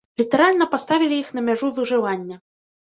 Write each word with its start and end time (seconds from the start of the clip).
Літаральна 0.21 0.65
паставілі 0.73 1.15
іх 1.21 1.29
на 1.39 1.47
мяжу 1.51 1.71
выжывання. 1.77 2.45